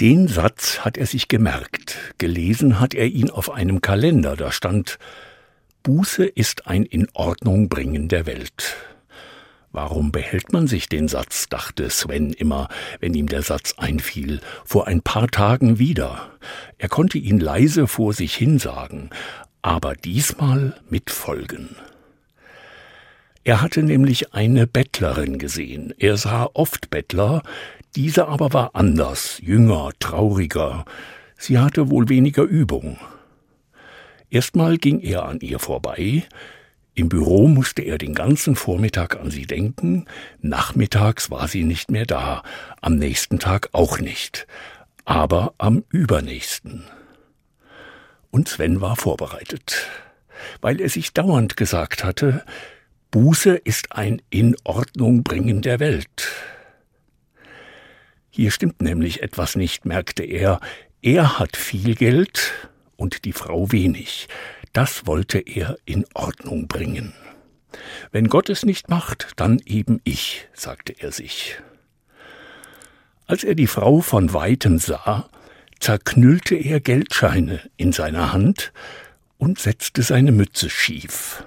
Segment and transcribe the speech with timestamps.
[0.00, 1.96] Den Satz hat er sich gemerkt.
[2.18, 4.36] Gelesen hat er ihn auf einem Kalender.
[4.36, 4.96] Da stand
[5.82, 8.76] Buße ist ein in Ordnung bringen der Welt.
[9.72, 12.68] Warum behält man sich den Satz, dachte Sven immer,
[13.00, 16.30] wenn ihm der Satz einfiel, vor ein paar Tagen wieder.
[16.78, 19.10] Er konnte ihn leise vor sich hin sagen,
[19.62, 21.74] aber diesmal mit Folgen.
[23.44, 25.94] Er hatte nämlich eine Bettlerin gesehen.
[25.98, 27.42] Er sah oft Bettler,
[27.96, 30.84] diese aber war anders, jünger, trauriger.
[31.36, 32.98] Sie hatte wohl weniger Übung.
[34.30, 36.24] Erstmal ging er an ihr vorbei.
[36.94, 40.06] Im Büro musste er den ganzen Vormittag an sie denken.
[40.40, 42.42] Nachmittags war sie nicht mehr da.
[42.80, 44.46] Am nächsten Tag auch nicht.
[45.04, 46.84] Aber am übernächsten.
[48.30, 49.86] Und Sven war vorbereitet.
[50.60, 52.44] Weil er sich dauernd gesagt hatte,
[53.10, 56.28] Buße ist ein in Ordnung bringen der Welt.
[58.38, 60.60] Hier stimmt nämlich etwas nicht, merkte er.
[61.02, 62.52] Er hat viel Geld
[62.94, 64.28] und die Frau wenig.
[64.72, 67.14] Das wollte er in Ordnung bringen.
[68.12, 71.56] Wenn Gott es nicht macht, dann eben ich, sagte er sich.
[73.26, 75.28] Als er die Frau von weitem sah,
[75.80, 78.72] zerknüllte er Geldscheine in seiner Hand
[79.36, 81.42] und setzte seine Mütze schief.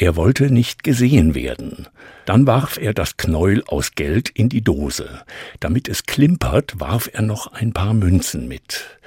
[0.00, 1.86] Er wollte nicht gesehen werden.
[2.24, 5.24] Dann warf er das Knäuel aus Geld in die Dose.
[5.60, 8.98] Damit es klimpert, warf er noch ein paar Münzen mit.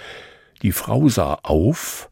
[0.62, 2.12] Die Frau sah auf,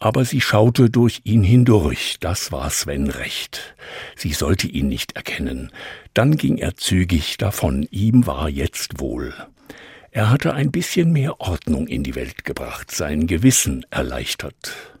[0.00, 3.76] aber sie schaute durch ihn hindurch, das war Sven recht.
[4.16, 5.70] Sie sollte ihn nicht erkennen.
[6.12, 9.32] Dann ging er zügig davon, ihm war jetzt wohl.
[10.10, 14.97] Er hatte ein bisschen mehr Ordnung in die Welt gebracht, sein Gewissen erleichtert.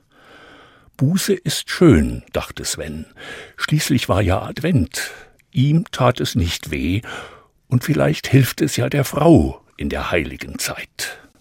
[0.98, 3.06] Buße ist schön, dachte Sven.
[3.56, 5.12] Schließlich war ja Advent.
[5.52, 7.02] Ihm tat es nicht weh,
[7.68, 11.20] und vielleicht hilft es ja der Frau in der heiligen Zeit.